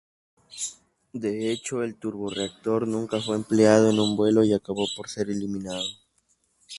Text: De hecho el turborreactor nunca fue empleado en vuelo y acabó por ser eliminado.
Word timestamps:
De 1.13 1.51
hecho 1.51 1.83
el 1.83 1.93
turborreactor 1.95 2.87
nunca 2.87 3.21
fue 3.21 3.35
empleado 3.35 3.91
en 3.91 4.15
vuelo 4.15 4.43
y 4.43 4.51
acabó 4.51 4.87
por 4.97 5.07
ser 5.07 5.29
eliminado. 5.29 5.85